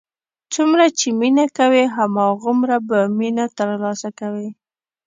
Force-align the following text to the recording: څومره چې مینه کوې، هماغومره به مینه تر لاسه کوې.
څومره 0.53 0.85
چې 0.99 1.07
مینه 1.19 1.45
کوې، 1.57 1.83
هماغومره 1.97 2.75
به 2.87 2.99
مینه 3.17 3.45
تر 3.57 3.69
لاسه 3.83 4.09
کوې. 4.19 4.49